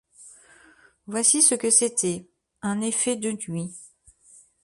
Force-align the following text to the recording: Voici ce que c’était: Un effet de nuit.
Voici 1.05 1.43
ce 1.43 1.53
que 1.53 1.69
c’était: 1.69 2.27
Un 2.63 2.81
effet 2.81 3.17
de 3.17 3.33
nuit. 3.47 3.71